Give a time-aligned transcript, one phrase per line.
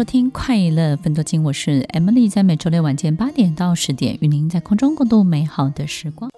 [0.00, 6.30] 收听《快乐分多金》，我是 Emily，在每周六晚间八点到十点，与您在空中共度美好的时光。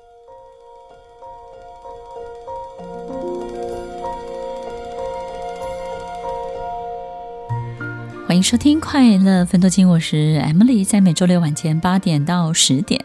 [8.26, 13.04] 欢迎收听《快乐分多金》，我是 Emily，在每周六晚间八点到十点，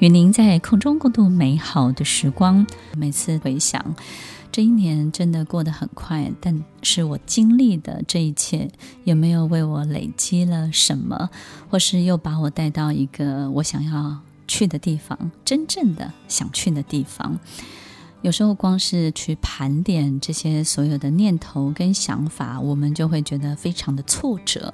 [0.00, 2.66] 与您在空中共度美好的时光。
[2.98, 3.96] 每次回想。
[4.50, 8.70] 这一年真的过得很快，但是我经历的这一切
[9.04, 11.28] 有没有为我累积了什么，
[11.68, 17.38] 或是又把我带到一个我想要去的地方，真正的想去的地方？
[18.22, 24.72] 有时候光是去盘点这些所有的念头跟想法，我们就会觉得非常的挫折。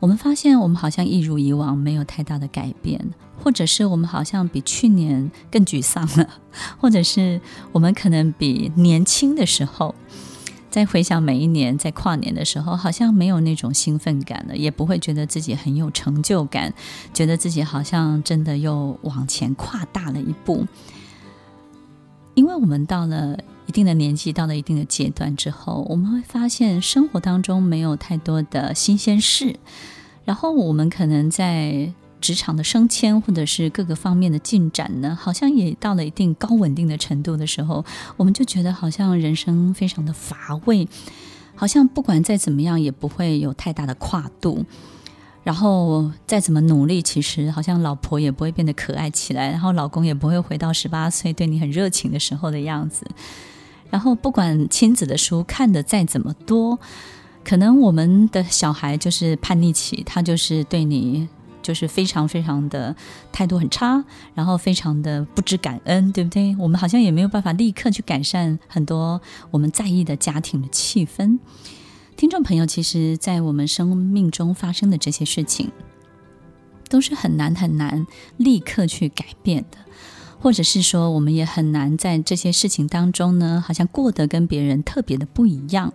[0.00, 3.00] 我们发现我们好像一如以往没有太大的改变。
[3.38, 6.26] 或者是我们好像比去年更沮丧了，
[6.80, 7.38] 或者是
[7.70, 9.94] 我们可能比年轻的时候，
[10.70, 16.72] 在回想每一年在跨年的时候，好像没有那种兴奋感了，也不会觉得自己很有成就感，
[17.12, 20.66] 觉得自己好像真的又往前跨大了一步。
[22.36, 29.56] 因为我们到了一定的年纪，到了一定的阶段之后，我们会发现生活当中没有太多的新鲜事，
[30.24, 31.92] 然后我们可能在。
[32.18, 37.84] 职场的升迁，或者是各个方面的进展呢，好像也到了一定高稳定的程度的时候，
[38.16, 40.88] 我们就觉得好像人生非常的乏味，
[41.54, 44.64] 好像不管再怎么样也不会有太大的跨度，
[45.46, 53.06] 然后再怎么努力，其实好像老婆也不会变得可爱起来，然后老公也不会回到十八岁对你很热情的时候的样子，
[53.88, 56.76] 然后不管亲子的书看得再怎么多，
[57.44, 61.28] 可能我们的小孩就是叛逆期，他就是对你。
[61.62, 62.94] 就是非常非常的
[63.32, 64.04] 态度很差，
[64.34, 66.54] 然后非常的不知感恩，对不对？
[66.60, 69.20] 我们好像也没有办法立刻去改善很多
[69.50, 71.40] 我们在意的家庭的气氛。
[72.16, 75.70] 听众朋友，其实，在我们生命中发生的这些事情，
[76.88, 78.06] 都是很难很难
[78.38, 79.76] 立刻去改变的，
[80.40, 85.92] 或者是说，我们也很难在这些事情当中呢，好像过得跟别人特别的不一样。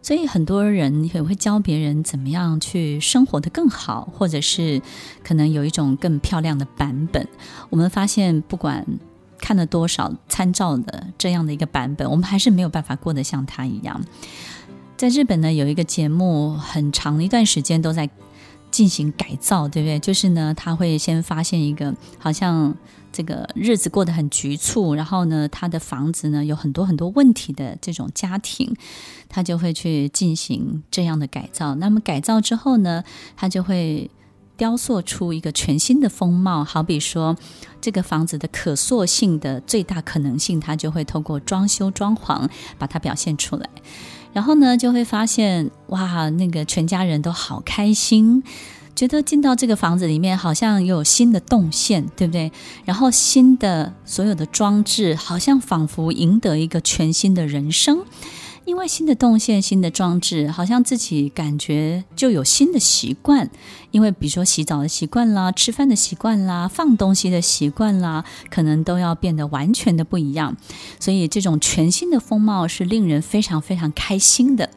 [0.00, 4.80] 所以很多人也会教别人怎么样去生活得更好，或者是
[5.22, 7.28] 可能有一种更漂亮的版本。
[7.68, 8.86] 我们发现，不管
[9.38, 14.02] 看了多少参照的这样的一个版本，我们还是没有办法过得像他一样。
[14.96, 18.08] 在日本呢，有一个节目，很长一段时间都在
[18.70, 19.98] 进行改造，对不对？
[19.98, 22.74] 就是呢，他会先发现一个好像。
[23.16, 28.74] 这个日子过得很局促，然后呢，他的房子呢有很多很多问题的这种家庭，
[29.28, 31.76] 他就会去进行这样的改造。
[31.76, 33.04] 那么改造之后呢，
[33.36, 34.10] 他就会
[34.56, 36.64] 雕塑出一个全新的风貌。
[36.64, 37.36] 好比说，
[37.80, 43.70] 这个房子的可塑性的最大可能性，他就会透过装修装潢把它表现出来。
[44.34, 48.42] 然后呢，就会发现哇，那个全家人都好开心。
[48.94, 52.52] 觉得进到这个房子里面，好像有新的动线，对不对？
[52.84, 58.04] 然后新的所有的装置，好像仿佛赢得一个全新的人生。
[58.64, 63.50] 因为新的动线、新的装置，好像自己感觉就有新的习惯。
[63.90, 70.56] 因为比如说洗澡的习惯啦、吃饭的习惯啦、放东西的习惯啦，可能都要变得完全的不一样。
[70.98, 74.70] 所以这种全新的风貌是令人非常非常开心的。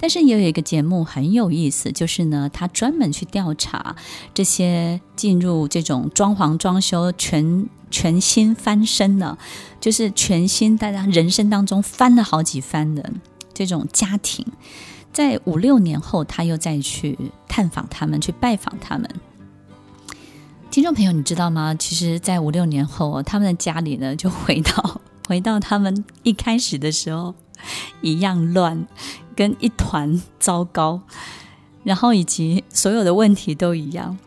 [0.00, 3.96] 但是也有一个节目很有意思，就是呢，他专门去调查
[4.32, 9.38] 这些进入这种装潢装修全全新翻身了，
[9.80, 13.12] 就是全新大家人生当中翻了好几番的
[13.52, 14.46] 这种家庭，
[15.12, 17.18] 在五六年后，他又再去
[17.48, 19.08] 探访他们，去拜访他们。
[20.70, 21.74] 听众朋友，你知道吗？
[21.74, 27.34] 其实，在五六年后，他们的家里呢，就回到 回到他们一开始的时候
[28.00, 28.86] 一样乱。
[29.36, 31.00] 跟一团糟糕，
[31.84, 34.18] 然后以及所有的问题都一样，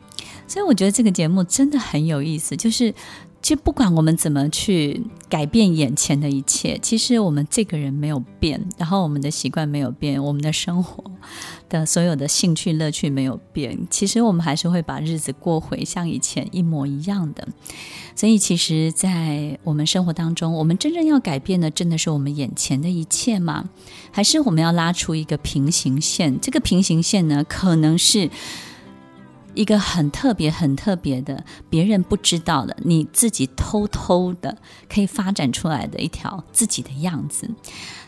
[0.52, 2.58] 所以我觉得这个节目真的很有意思。
[2.58, 2.94] 就是
[3.42, 11.02] 其实不管我们怎么去改变眼前的一切，其实我们这个人没有变，然后我们的习惯没有变，我们的生活
[11.70, 17.48] 的所有的兴趣乐趣没有变，其实我们还是会把日子过回像以前一模一样的。
[18.14, 23.70] 所以，其实，在我们生活当中，我们真正要改变的，真的是我们眼前的一切吗？
[24.12, 26.38] 还是我们要拉出一个平行线？
[26.42, 28.30] 这个平行线呢，可能是。
[29.54, 34.58] 一个很特别、很特别的，别人不知道的，你自己偷偷的
[34.90, 37.50] 可以发展出来的一条自己的样子。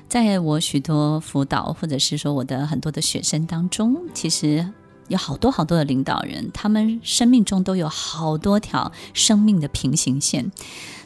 [0.07, 4.72] 在我许多辅导，或者是说我的很多的学生当中，其实
[5.07, 10.51] 有好多好多的领导人，他们生命中都有好多条生命的平行线，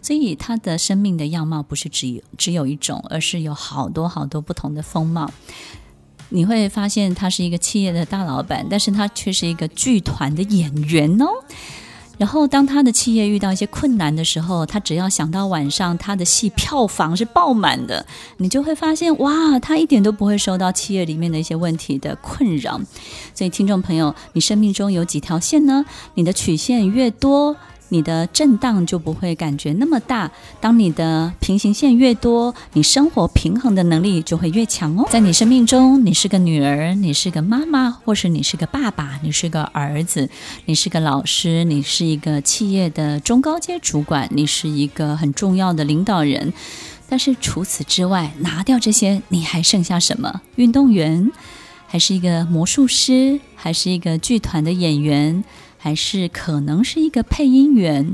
[0.01, 5.31] 所以他的生命的样貌不是只有只有一种，而是有好多好多不同的风貌。
[6.29, 11.27] 你会发现他是一个企业的大老板，但是他却是一个剧团的演员哦。
[12.17, 18.03] 然后当他的企业遇到一些困难的时候，他只要想到晚上他的戏票房是爆满的，
[18.37, 22.81] 你就会发现哇，他一点都不会受到企业里面的一些问题的困扰。
[23.35, 25.85] 所以听众朋友，你生命中有几条线呢？
[26.15, 27.55] 你的曲线越多，
[27.89, 30.31] 你的震荡就不会感觉那么大。
[30.59, 35.07] 当你的平行线越多，你生活平衡的能力就会越强哦。
[35.09, 40.29] 在你生命中，你是个女儿，你是个妈妈，或是你是个爸爸，你是个儿子，
[40.65, 46.53] 你是个老师，你是一个企业的中高阶主管，你是一个很重要的领导人。
[47.09, 50.41] 但是除此之外，拿掉这些，你还剩下什么？
[50.55, 51.31] 运动员，
[51.87, 55.43] 还是一个魔术师，还是一个剧团的演员？
[55.87, 58.11] 还是可能是一个配音员，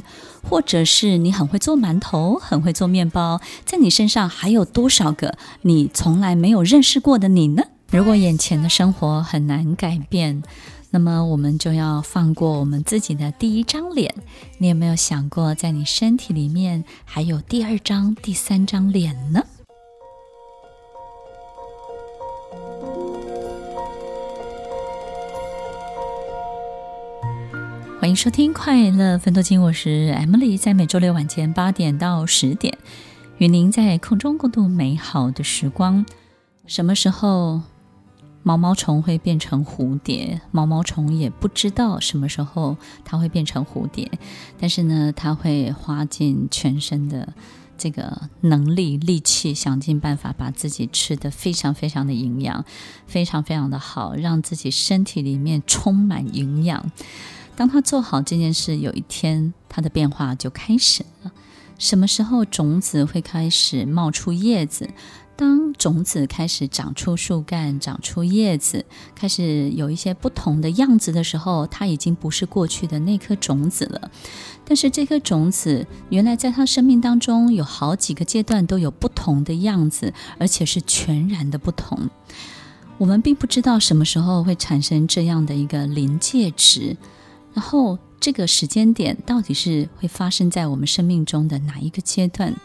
[0.48, 7.64] 或者是你很会做馒头，很会做面包，在你身上还有多少个你从来没有认识过的你呢？
[7.90, 10.44] 如果眼前的生活很难改变，
[10.92, 14.14] 那么我们就要放过我们自己的第一张脸。
[14.60, 19.42] 你有没有想过，在你身体里面还有第二张、第三张脸呢？
[28.04, 32.78] 欢迎收听《快乐分多金》，我是 Emily，在每周六晚间八点到十点，
[33.38, 36.06] 与您在空中共度美好的时光。
[36.68, 37.62] 什么时候
[38.44, 40.42] 毛毛虫会变成蝴蝶？
[40.52, 44.12] 毛毛虫也不知道什么时候它会变成蝴蝶，
[44.60, 47.34] 但是呢，它会花尽全身的
[47.78, 52.66] 这个能力、力气，想尽办法把自己吃得非常非常的营养，
[53.08, 56.92] 非常非常的好，让自己身体里面充满营养。
[57.56, 61.32] 当他做好这件事，有一天他的变化就开始了。
[61.78, 64.90] 什么时候种子会开始冒出叶子？
[65.36, 68.86] 当种子开始长出树干、长出叶子，
[69.16, 74.12] 开始有一些不同的样子的时候，它已经不是过去的那颗种子了。
[74.64, 82.10] 但是这颗种子原来在他生命当中有好几个阶段都有不同的样子，而且是全然的不同。
[83.00, 86.96] 我们并不知道什么时候会产生这样的一个临界值。
[87.54, 92.56] 然后，这个时间点到底是会发生在我们生命中的哪一个阶段？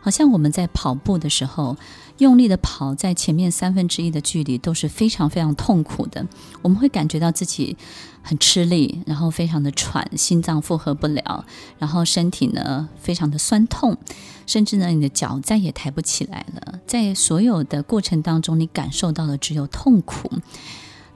[0.00, 1.76] 好像我们在跑步的时候，
[2.18, 6.24] 用力的跑，在前面三分之一的距离都是非常非常痛苦的。
[6.62, 7.76] 我们会感觉到自己
[8.22, 11.44] 很吃力，然后非常的喘，心脏负荷不了，
[11.78, 13.98] 然后身体呢非常的酸痛，
[14.46, 16.78] 甚至呢你的脚再也抬不起来了。
[16.86, 20.30] 在所有的过程当中，你感受到的只有痛苦。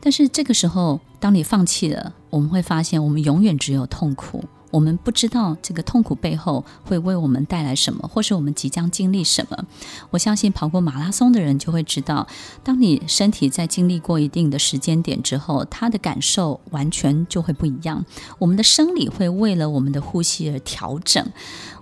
[0.00, 4.42] 但是这个时候，当你放弃了，我们会发现，我们永远只有痛苦。
[4.70, 9.66] 我们不知道这个痛苦背后会为我们带来什么，或是我们即将经历什么。
[10.08, 12.26] 我相信跑过马拉松的人就会知道，
[12.64, 18.02] 当你身体在经历过一定的时间点之后，它的感受完全就会不一样。
[18.38, 21.22] 我们的生理会为了我们的呼吸而调整，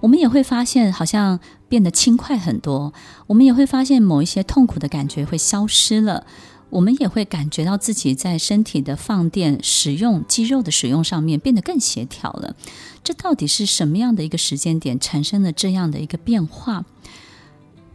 [0.00, 1.38] 我们也会发现好像
[1.68, 2.92] 变得轻快很多。
[3.28, 6.26] 我们也会发现某一些痛苦的感觉会消失了。
[6.70, 12.56] 我们也会感觉到自己在身体的放电、使用肌肉的使用上面变得更协调了。
[13.04, 16.84] 这到底是什么样的一个时间点产生了这样的一个变化？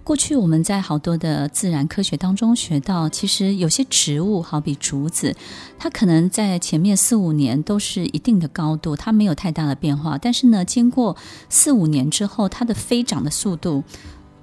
[0.04, 5.36] 过去我们在好多的自然科学当中学到，其实有些植物，好比竹子，
[5.80, 10.16] 它可能在前面四五年都是一定的高度，它没有太大的变化。
[10.20, 11.18] 但是呢，经过
[11.50, 13.84] 四五年之后，它的飞长的速度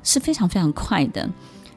[0.02, 1.30] 是非常非常快的。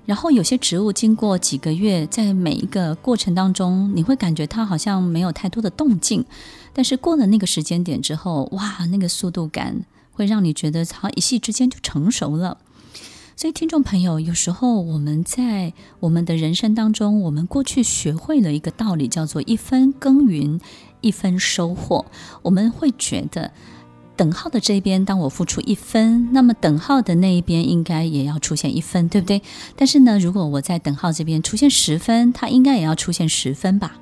[0.05, 6.23] 然后有些植物经过几个月，在每一个过程当中，你会感觉它好像没有太多的动静，
[6.73, 12.57] 但是过了那个时间点之后，哇，那个速度感会让你觉得好像一夕之间就成熟了。
[13.35, 20.61] 所以听众朋友，有时候我们在我们的人生当中，我们过去学会了一个道理，叫做一分耕耘
[21.01, 22.05] 一分收获。
[22.43, 23.51] 我们会觉得。
[24.15, 29.41] 等号的这边，当我付出一分，那么等号的那一边应该也要出现一分，对不对？
[29.75, 33.97] 但是呢，如果我在等号这边出现十分，它应该也要出现十分吧？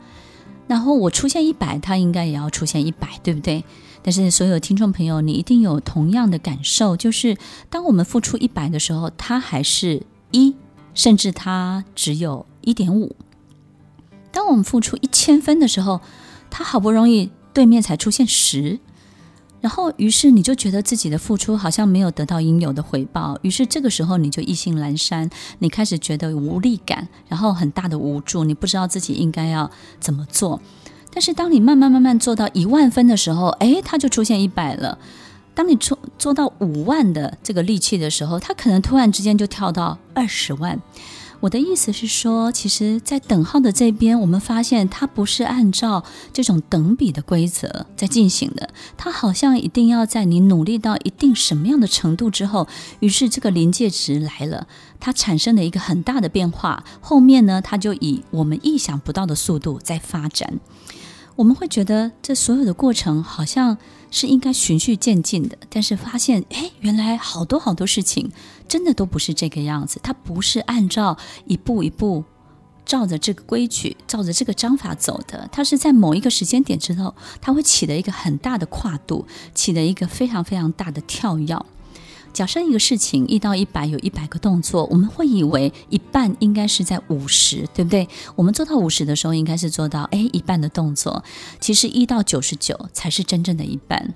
[0.68, 3.64] 然后我出现一百，它应该也要出现一百，对不对？
[4.02, 7.38] 但是所有听众朋友，你一定有同样的感受，就是
[7.70, 10.56] 当我们付出一百的时候，它还是一，
[10.94, 13.16] 甚至它只有一点五。
[14.32, 16.02] 当我们付出一千分的时候，
[16.50, 18.80] 它好不容易对面才出现十。
[19.64, 25.30] 然后，于是你就觉得自己的付出好像没有得到应有的回报，于是这个时候你就意兴阑珊，
[25.60, 30.60] 你开始觉得无力感，然后很大的无助，你不知道自己应该要怎么做。
[31.14, 34.98] 但是当你慢慢慢慢做到一万分的时候，哎，它就出现一百了。
[35.56, 40.78] 当你做做到五万的这个力气的时候，它可能突然之间就跳到二十万。
[41.44, 52.70] 我的意思是说，其实，在等号的这边，我们发现它不是按照这种等比的规则在进行的，它好像一定要在你努力到一定什么样的程度之后，
[53.02, 54.68] 于是这个临界值来了，
[55.02, 60.62] 它产生了一个很大的变化，后面呢，它就以我们意想不到的速度在发展。
[61.36, 63.78] 我们会觉得这所有的过程好像
[64.14, 68.32] 是应该循序渐进的，但是发现，哎，原来好多好多事情
[68.68, 71.18] 真的都不是这个样子，它不是按照
[71.48, 72.24] 一步一步
[72.86, 81.66] 照着这个规矩、照着这个章法走的，它是在某一个时间点之后，它会起的一个很大的跨度，起的一个非常非常大的跳跃。
[82.34, 88.08] 假设一个事情一到一百有一百个动作，我们会以为一半应该是在五十，对不对？
[88.36, 91.24] 我们做到五十的时候，应该是做到哎一半的动作。
[91.60, 94.14] 其实一到九十九才是真正的一半，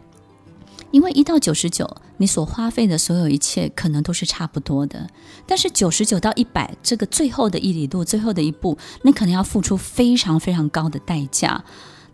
[0.90, 5.08] 因为一到九十九，你所花费的所有一切可能都是差不多的。
[5.46, 11.64] 但是九十九到一百这个最后的一里路，最后的一步，你可能要付出非常非常高的代价。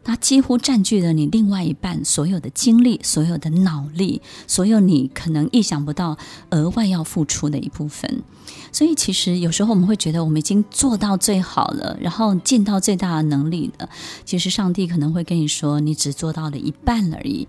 [0.03, 6.17] 它几乎占据了你另外一半所有的精力、所有的脑力、所有你可能意想不到
[6.49, 8.23] 额外要付出的一部分。
[8.71, 13.87] 所以，其实有时候我们会觉得我们已经做到最好了，然后尽到最大的能力了。
[14.25, 17.47] 其实，上帝可能会跟你说，你只做到了一半而已。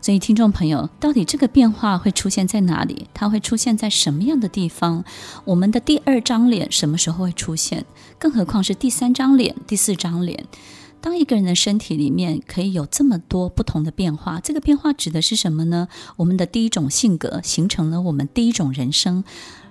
[0.00, 3.08] 所以，听众朋友，到底这个变化会出现在哪里？
[3.14, 5.04] 它会出现在什么样的地方？
[5.44, 7.84] 我们的第二张脸什么时候会出现？
[8.18, 10.44] 更何况是第三张脸、第四张脸？
[11.00, 15.86] 当一个人的身体里面可以有这么多不同的变化，这个变化指的是什么呢？
[16.16, 19.22] 我们的第一种性格形成了我们第一种人生，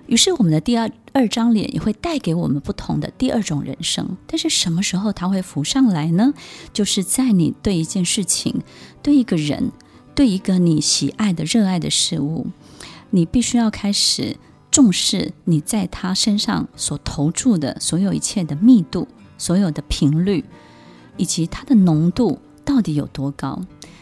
[0.08, 4.16] 于是我们的第二二张脸也会带给我们不同的第二种人生。
[4.28, 6.34] 但是什么时候它会浮上来呢？
[6.72, 8.62] 就是在你对一件事情、
[9.02, 9.72] 对一个人、
[10.14, 12.48] 对一个你喜爱的、热爱的事物，
[13.10, 14.38] 你必须要开始
[14.72, 20.46] 重视你在他身上所投注的所有一切的密度、所有的频率。
[21.18, 23.62] 以及它的浓度到底有多高？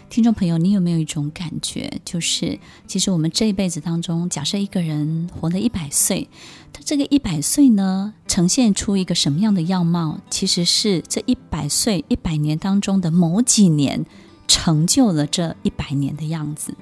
[0.10, 6.30] 听众朋友，你有没有一种感觉，就是其实我们这一辈子当中，假设一个人活了一百岁，
[6.72, 10.20] 他这个一百岁呢，呈现出一个什么样的样貌？
[10.30, 14.06] 其实是这一百岁、一百年当中的某几年，
[14.48, 16.76] 成就了这一百年的样子，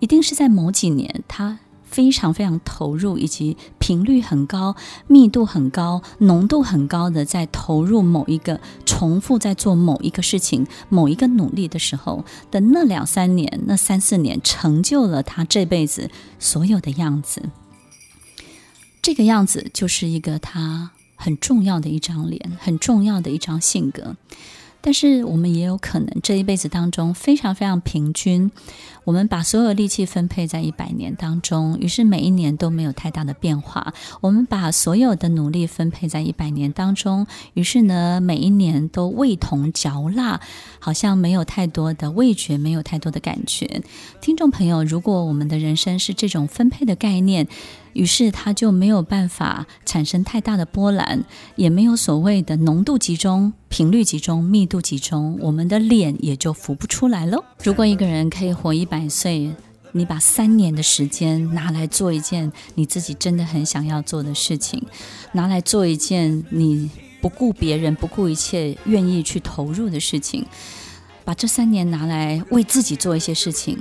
[0.00, 1.60] 一定是在某几年他。
[1.90, 4.76] 非常非常投入，以及频率很高、
[5.08, 17.42] 密度很高、浓度很高的在投入某一个重复在做某一个事情、某一个努力的时候的那两三年、那三四年，成就了他这辈子所有的样子。
[19.02, 24.16] 这个样子就是一个他很重要的一张脸，很重要的一张性格。
[24.80, 28.50] 但是我们也有可能这一辈子当中非常非常平均。
[29.04, 33.92] 我们把所有力气分配在一百年当中，于是每一年都没有太大的变化。
[34.20, 40.40] 我们把所有的努力分配在一百年当中，于是呢，每一年都味同嚼蜡，
[40.78, 43.82] 好像没有太多的味觉，没有太多的感觉。
[44.20, 47.48] 听众朋友，如果我们的人生是这种分配的概念，
[47.92, 51.24] 于是它就没有办法产生太大的波澜，
[51.56, 57.44] 也没有所谓的浓度集中、频率集中、密度集中，我们的脸也就浮不出来喽。
[57.64, 59.50] 如果一个人可以活一百岁，
[59.92, 64.80] 你把三年的时间拿来做一件你自己真的很想要做的事情，
[65.32, 66.88] 拿来做一件你
[67.20, 70.46] 不顾别人、不顾一切愿意去投入的事情，
[71.24, 73.76] 把这三年拿来为自己做一些事情。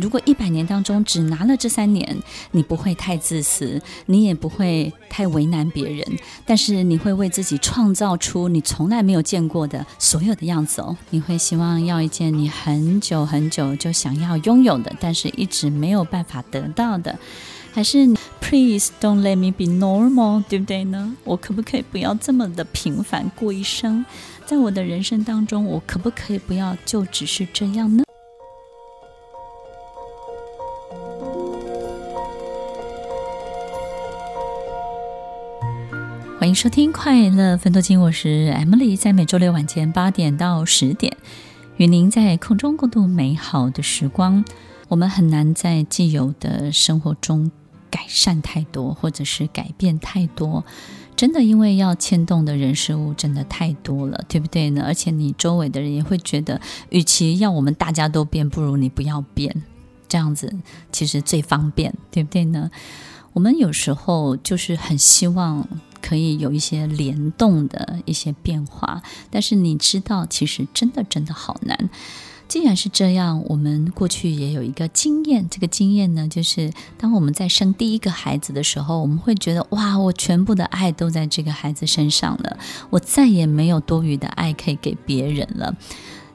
[0.00, 2.16] 如果一百年当中只拿了这三年，
[2.52, 6.06] 你不会太自私，你也不会太为难别人，
[6.46, 10.96] 但是你会为自己创造出你从来没有见过的所有的样子哦。
[11.10, 17.18] 你会希望要一件你很久很久就想要拥有的，但是一直没有办法得到的，
[17.72, 18.06] 还是
[18.40, 21.16] Please don't let me be normal，对不对呢？
[21.24, 24.04] 我可不可以不要这么的平凡过一生？
[24.46, 28.04] 在我的人生当中，我可不可以不要就只是这样呢？
[36.48, 41.14] 欢迎收听《快乐分多金》，我是 Emily，在每周六晚间八点到十点，
[41.76, 44.42] 与您在空中共度美好的时光。
[44.88, 47.50] 我们很难在既有的生活中
[47.90, 50.64] 改善太多，或者是改变太多，
[51.14, 54.84] 真的，因为要牵动的人事物真的太多了，对不对呢？
[54.86, 59.54] 而且你周围的人也会觉得，与其要我们大家都变，不如你不要变，
[60.08, 60.50] 这样子
[60.90, 62.70] 其实最方便，对不对呢？
[63.34, 65.68] 我们有时候就是很希望。
[66.00, 71.90] 可以有一些联动的一些变化，但是你知道，其实真的真的好难。
[72.48, 82.56] 既然是这样，我们过去也有一个经验，这个经验呢，就是当我们在生第一个孩子的时候，我们会觉得哇，我全部的爱都在这个孩子身上了，
[82.88, 85.76] 我再也没有多余的爱可以给别人了。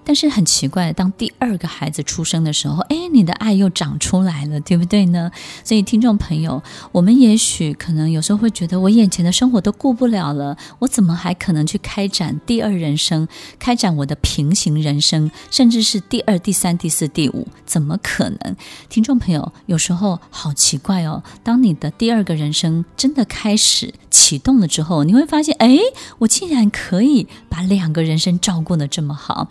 [0.05, 5.31] 但是很奇怪，当第二个孩子出生的时候，哎，你的爱又长出来了，对不对呢？
[5.63, 17.47] 所以，听众朋友，我们也许可能有时候会觉得，我眼前的生活都顾不了了，我怎么还可能去开展第二人生，开展我的平行人生，甚至是第二、第三、第四、第五？
[17.65, 18.55] 怎么可能？
[18.89, 25.75] 听众朋友，有时候好奇怪哦，当你的第二个人生真的开始启动了之后，你会发现，哎，
[26.19, 29.49] 我竟然可以把两个人生照顾的这么好。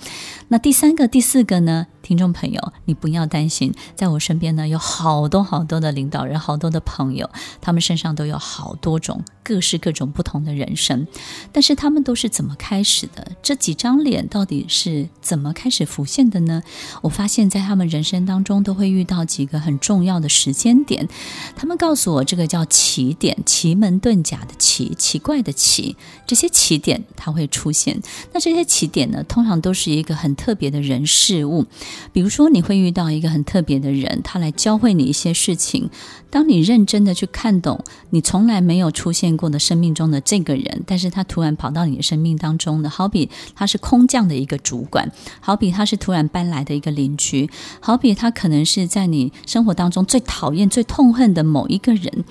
[0.49, 1.89] 那第三个、第四个呢？
[2.03, 7.31] 听众朋友，你不要担心，在我身边呢，有好多好多的领导人，好多的朋友，
[7.61, 11.07] 他们身上都有好多种各式各种不同的人生，
[11.53, 13.33] 但是他们都是怎么开始的？
[13.43, 16.63] 这几张脸到底是怎么开始浮现的呢？
[17.03, 21.09] 我发现，在他们人生当中，都会遇到几个很重要的时间点。
[21.57, 28.03] 他们告诉我，这个叫奇点，奇门遁甲的奇，奇怪的奇，这些奇点它会出现。
[28.33, 31.67] 那这些奇点呢，通常都是一个很特别的人事物。
[32.13, 35.91] 比如说，你会遇到一个很特别的人，他来教会你一些事情。
[36.31, 52.25] 当你认真的去看懂你从来没有出现过的生命中的这个人，但是他突然跑到你的生命当中的，好比他是空降的一个主管，好比他是突然搬来的一个邻居，好比他可能是在你生活当中最讨厌、最痛恨的某一个人。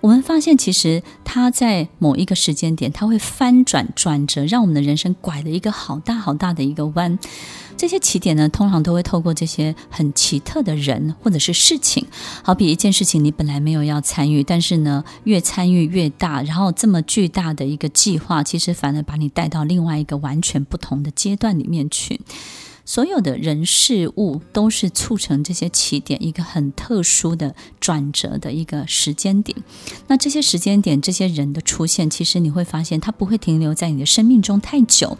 [0.00, 7.18] 我们发现，其实他在某一个时间点，他会翻转转折，让我们的人生拐了一个好大好大的一个弯。
[7.76, 12.06] 这些起点呢，通常都会透过这些很奇特的人或者是事情，
[12.42, 22.20] 好比一件事情，你本来没有要参与，但是呢，越参与越大，然后这么巨大的一个计划，其实反而把你带到另外一个完全不同的阶段里面去。
[22.90, 29.56] 所有的人事物都是促成这些起点一个很特殊的转折的一个时间点。
[30.08, 35.16] 那这些时间点，这些人的出现，其实你会发现，他不会停留在你的生命中太久。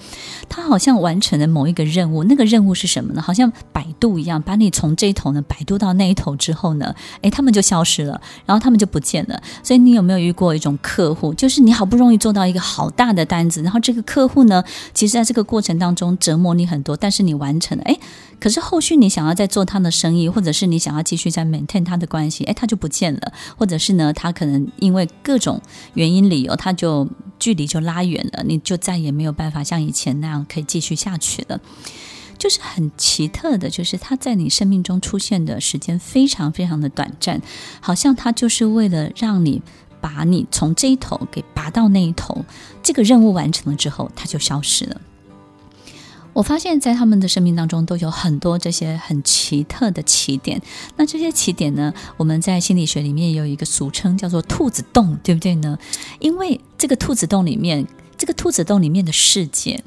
[0.48, 3.22] 他好像完成了某一个任务，那个任务是什么呢？
[3.22, 9.40] 好像摆渡一样，把你从这一头呢摆渡到那一头之后呢，诶，他们就消失了，然后他们就不见了。
[9.62, 17.96] 所以你有没有遇过一种客户，就是你好不容易做到一个好大的单子，然后这个客户呢，其实在这个过程当中折磨你很多，但是你完成了，哎，
[18.40, 25.60] 可是后续你想要再做他的生意，或者是你想要继续再 maintain 他的关系，哎，他就不见了，或者是呢，他可能因为各种
[25.94, 27.06] 原因理由，他就
[27.38, 31.60] 距离就拉远了，你就再也没有办法像以前那样可以继续下去了。
[32.38, 37.42] 就是很奇特的，就是他在你生命中出现的时间非常非常的短暂，
[37.80, 39.60] 好像他就是为了让你
[40.00, 42.46] 把你从这一头给拔到那一头，
[42.82, 44.98] 这个任务完成了之后，他就消失了。
[46.40, 50.62] 我发现，在他们的生命当中都有很多这些很奇特的起点。
[50.96, 55.78] 那这些起点呢，我们在心理学里面有一个俗称叫做“兔子洞”，对不对呢？
[56.18, 59.84] 因为这个兔子洞里面，这个兔子洞里面的世界，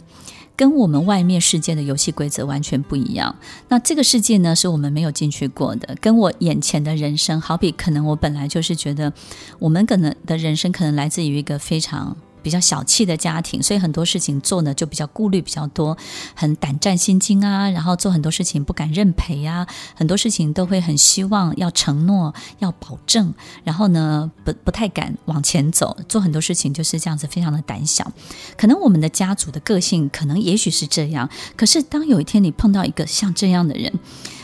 [0.56, 3.36] 跟我们外面世界的游戏规则完全不一样。
[3.70, 9.12] 那这个世界呢，是我们没有进去过的，跟我眼前的人生，好比可能我本来就是觉得，
[9.58, 12.16] 我们可能的人生可能来自于一个非常。
[12.44, 15.98] 比较小气的家庭，所以很多事情做呢就比较顾虑比较多，
[16.36, 28.12] 很胆战心惊啊，然后做很多事情不敢认赔啊，很多事情都会很希望要承诺要保证，然后呢不不太敢往前走，做很多事情就是这样子，非常的胆小。
[28.58, 33.94] 可能我们的家族的个性可能也许是这样，可是当有一天你碰到一个像这样的人。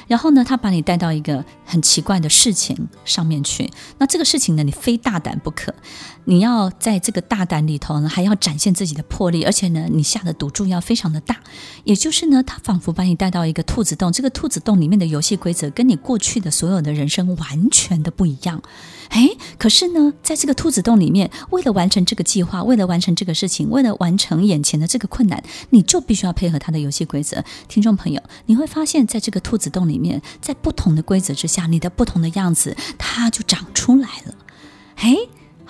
[0.09, 3.71] 然后呢，他把你带到一个很奇怪的事情上面去。
[3.99, 5.73] 那这个事情呢，你非大胆不可。
[6.25, 11.37] 你要在这个大胆里头呢，还要展现自己的魄力，而且呢，你下的赌注要非常的大。
[11.83, 18.61] 也就是呢，他仿佛把你带到一个兔子洞，这个兔子洞里面的游戏规则跟你过去的所有的人生完全的不一样。
[19.09, 27.43] 哎，可是呢，在这个兔子洞里面，为了完成这个计划，为了完成这个事情，为了完成眼前的这个困难，你就必须要配合他的游戏规则。
[27.67, 34.33] 听众朋友，你会发现在这个兔子洞里面，在不同的规则之下，你的不同的样子，它就长出来了。
[34.95, 35.15] 哎。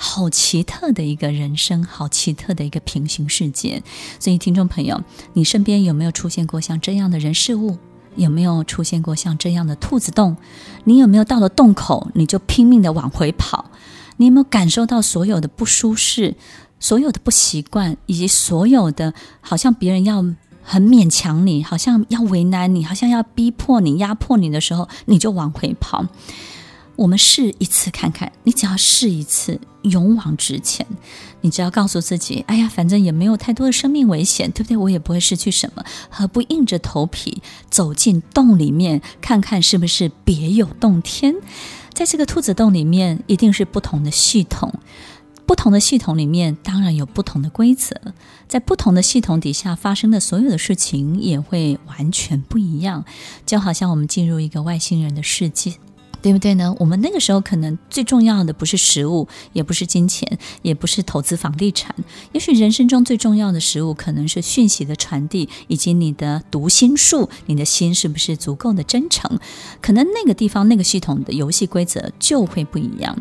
[0.01, 3.83] 好奇特的一个人生，好奇特的一个平行世界。
[4.17, 7.77] 所以，听众朋友，你身边有没有出现过像这样的人事物？
[8.15, 10.37] 有没有出现过像这样的兔子洞？
[10.85, 13.71] 你有没有到了洞口，你就拼命的往回跑？
[14.15, 16.37] 你有没有感受到所有的不舒适、
[16.79, 20.23] 所有的不习惯，以及所有的好像别人要
[20.71, 26.05] 很勉强你，好像要为难你，好像要逼迫你、压迫你的时候，你就往回跑？
[26.95, 30.85] 我们试一次看看，你只要试一次，勇往直前。
[31.41, 34.77] 你只要告诉自己：“哎呀，反正也没有太多的生命危险，对不对？
[34.77, 41.33] 我也不会失去什么，何不硬着头皮走进洞里面，看看是不是别有洞天？
[41.95, 44.71] 在这个兔子洞里面，一定是不同的系统，
[45.49, 47.95] 不同的系统里面当然有不同的规则，
[48.47, 53.03] 在不同的系统底下发生的所有的事情也会完全不一样，
[53.47, 55.73] 就好像我们进入一个外星人的世界。”
[56.21, 56.75] 对不对呢？
[56.79, 61.95] 我们那个时候可能最重要的不是食物，也不是金钱，也不是投资房地产。
[62.33, 69.39] 也许人生中最重要的食物可能是讯息的传递，以及你的读心术，你的心是不是足够的真诚？
[69.81, 73.17] 可能那个地方那个系统的游戏规则就会不一样。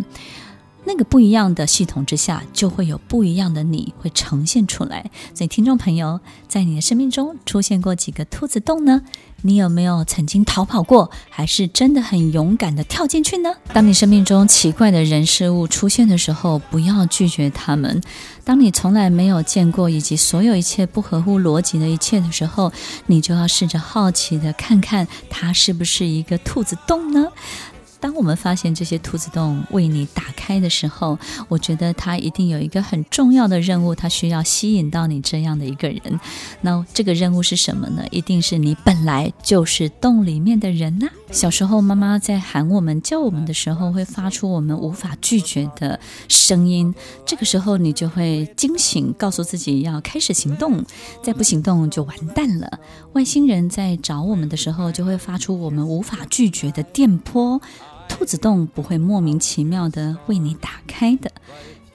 [0.89, 5.11] 那个不一样的系统之下，就会有不一样的你会呈现出来。
[5.35, 9.03] 所以，听众朋友，在你的生命中出现过几个兔子洞呢？
[9.43, 13.51] 你有没有曾经逃跑过，还是真的很勇敢地跳进去呢？
[13.75, 18.03] 当你生命中奇怪的人事物出现的时候，不要拒绝他们。
[18.43, 22.73] 当你从来没有见过，以及所有一切不合乎逻辑的一切的时候，
[23.07, 27.29] 你就要试着好奇地看看，它是不是一个兔子洞呢？
[28.01, 36.21] 当我们发现这些兔子洞为你打开的时候，我觉得它一定有一个很重要的任务，它需要吸引到你这样的一个人。
[36.61, 38.05] 那这个任务是什么呢？
[38.11, 41.09] 一定是你本来就是洞里面的人呐。
[41.31, 46.95] 小时候，妈妈在喊我们、叫我们的时候，会发出我们无法拒绝的声音。
[47.27, 50.85] 这个时候，你就会惊醒，告诉自己要开始行动。
[51.23, 52.81] 再不行动，就完蛋了。
[53.13, 57.61] 外星人在找我们的时候，就会发出我们无法拒绝的电波。
[58.09, 61.31] 兔子洞不会莫名其妙地为你打开的。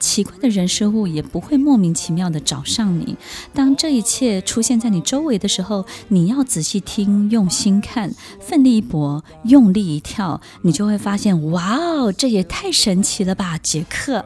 [0.04, 3.16] 奇怪的人事物也不会莫名其妙的找上你。
[3.54, 14.22] 当这一切出现在你周围的时候，你要仔细听，用心看，奋力一搏，用力一跳，你就会发现，哇哦，这也太神奇了吧，杰克！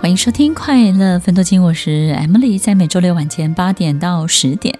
[0.00, 4.78] 欢迎收听《快乐分多金》，我是 Emily，在每周六晚间八点到十点。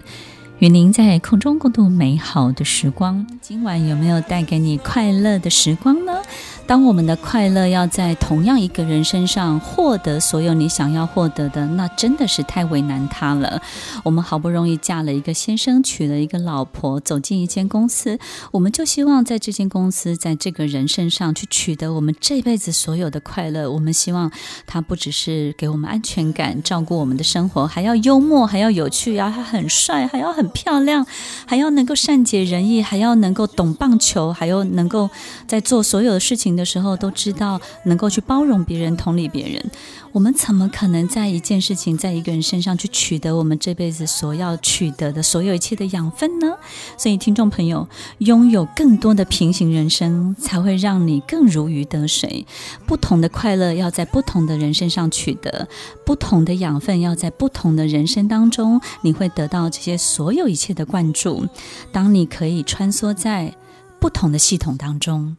[0.65, 3.27] 与您在空中共度美好的时光。
[3.43, 6.23] 今晚有没有带给你快乐的时光呢？
[6.67, 13.61] 当我们的快乐要在同样一个人身上获得所有你想要获得的，那真的是太为难他了。
[14.03, 18.19] 我们好不容易嫁了一个先生，娶了一个老婆，走进一间公司，
[18.51, 23.71] 我们就希望在这间公司，在这个人身上去取得我们这辈子所有的快乐。
[23.71, 24.33] 我们希望
[24.67, 31.05] 他不只是给我们安全感，照顾我们的生活，还要幽默，还要有趣，然后还很帅，还要很漂亮，
[31.45, 35.11] 还要能够善解人意，还要能够懂棒球，还要能够
[35.47, 39.71] 在做所有的事情的时候都知道能够去包容别人、同理别人。
[40.13, 46.55] 我们怎么可能在一件事情、在一个人身上去取得我们这辈子所要取得的所有一切的养分呢？
[46.97, 47.89] 所以，听众朋友，
[48.19, 52.47] 拥有更多的平行人生，才会让你更如鱼得水。
[52.87, 55.67] 不同的快乐要在不同的人身上取得，
[56.07, 61.47] 不同的养分要在不同的人生当中，你会得到这些所有一切的灌注。
[61.93, 63.55] 当你可以穿梭在
[64.01, 65.37] 不同的系统当中。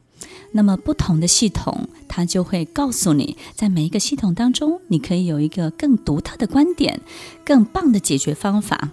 [0.54, 7.02] 那么不同的系统，它就会告诉你，在每一个系统当中，你可以有一个更独特的观点，
[7.44, 8.92] 更棒的解决方法。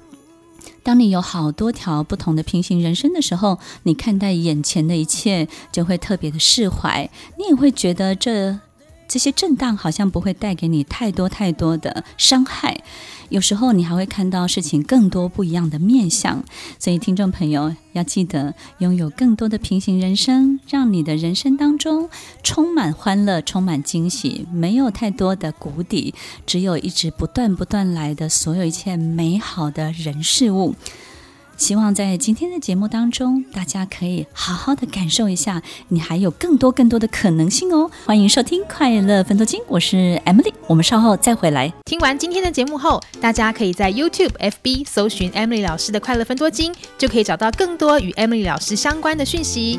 [0.83, 8.59] 当你有好多条不同的平行人生的时候，你看待眼前的一切就会特别的释怀，你也会觉得这
[9.07, 12.83] 这些震荡好像不会带给你太多太多的伤害。
[13.33, 16.45] 有时候你还会看到事情更多不一样的面相，
[16.79, 22.11] 所以听众朋友要记得拥有更多的平行人生，让你的人生当中
[22.43, 26.15] 充满欢乐，充满惊喜，没有太多的谷底，
[26.45, 30.75] 只有一直不断不断来的所有一切美好的人事物。
[31.57, 37.91] 希望在今天的节目当中，大家可以好好的感受一下，你还有更多更多的可能性哦。
[38.05, 41.73] 欢迎收听《快乐分多金》，我是 Emily，我们稍后再回来。
[41.85, 49.79] 听完今天的节目后，大家可以在 YouTube、FB 搜寻 Emily 老师的《快乐分多金》，就可以找到更多与 Emily 老师相关的讯息。